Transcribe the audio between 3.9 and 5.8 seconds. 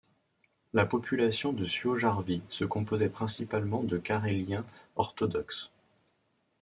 Caréliens orthodoxes.